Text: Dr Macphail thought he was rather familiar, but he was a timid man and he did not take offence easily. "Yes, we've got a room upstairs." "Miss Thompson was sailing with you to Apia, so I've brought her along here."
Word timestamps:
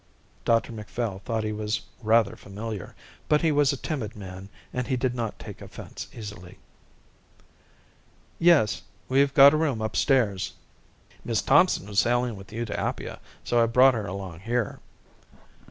Dr 0.45 0.71
Macphail 0.71 1.21
thought 1.25 1.43
he 1.43 1.51
was 1.51 1.81
rather 2.01 2.35
familiar, 2.35 2.95
but 3.29 3.43
he 3.43 3.51
was 3.51 3.71
a 3.71 3.77
timid 3.77 4.15
man 4.15 4.49
and 4.73 4.87
he 4.87 4.97
did 4.97 5.13
not 5.13 5.37
take 5.37 5.61
offence 5.61 6.07
easily. 6.11 6.57
"Yes, 8.39 8.81
we've 9.07 9.35
got 9.35 9.53
a 9.53 9.57
room 9.57 9.79
upstairs." 9.79 10.53
"Miss 11.23 11.43
Thompson 11.43 11.85
was 11.85 11.99
sailing 11.99 12.35
with 12.35 12.51
you 12.51 12.65
to 12.65 12.79
Apia, 12.79 13.19
so 13.43 13.61
I've 13.61 13.73
brought 13.73 13.93
her 13.93 14.07
along 14.07 14.39
here." 14.39 14.79